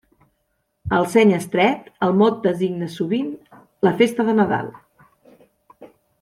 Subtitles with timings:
[0.99, 3.29] Al seny estret, el mot designa sovint
[3.89, 4.73] la festa de Nadal.